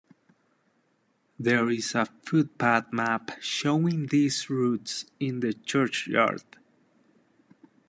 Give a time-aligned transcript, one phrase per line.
[1.37, 6.41] There is a footpath map showing these routes in the churchyard.